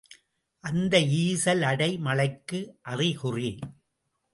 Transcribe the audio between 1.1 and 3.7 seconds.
ஈசல் அடை மழைக்கு அறிகுறி.